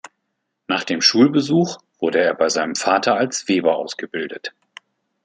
[0.65, 4.51] Nach dem Schulbesuch wurde er bei seinem Vater als Weber ausgebildet.